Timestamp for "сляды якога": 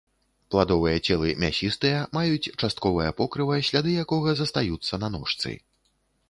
3.69-4.35